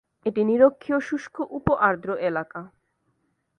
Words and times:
এটি 0.25 0.41
নিরক্ষীয় 0.49 0.99
শুষ্ক 0.99 1.35
উপ-আর্দ্র 1.57 2.09
এলাকা। 2.21 2.61